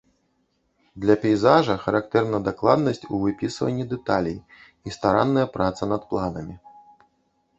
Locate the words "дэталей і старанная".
3.93-5.47